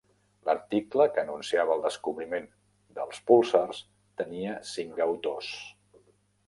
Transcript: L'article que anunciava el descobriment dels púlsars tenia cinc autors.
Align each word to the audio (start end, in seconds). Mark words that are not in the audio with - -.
L'article 0.47 1.05
que 1.17 1.21
anunciava 1.23 1.75
el 1.75 1.83
descobriment 1.87 2.49
dels 2.99 3.21
púlsars 3.29 3.83
tenia 4.25 4.59
cinc 4.75 5.05
autors. 5.11 5.55